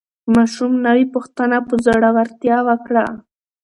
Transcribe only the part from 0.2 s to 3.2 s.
ماشوم نوې پوښتنه په زړورتیا وکړه